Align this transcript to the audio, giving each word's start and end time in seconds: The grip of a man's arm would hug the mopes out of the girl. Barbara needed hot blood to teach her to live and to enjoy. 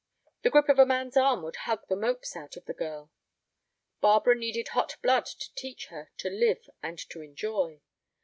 The 0.41 0.49
grip 0.49 0.67
of 0.67 0.79
a 0.79 0.85
man's 0.87 1.15
arm 1.15 1.43
would 1.43 1.57
hug 1.67 1.87
the 1.87 1.95
mopes 1.95 2.35
out 2.35 2.57
of 2.57 2.65
the 2.65 2.73
girl. 2.73 3.11
Barbara 3.99 4.33
needed 4.33 4.69
hot 4.69 4.97
blood 5.03 5.27
to 5.27 5.53
teach 5.53 5.89
her 5.89 6.09
to 6.17 6.27
live 6.27 6.67
and 6.81 6.97
to 7.11 7.21
enjoy. 7.21 7.83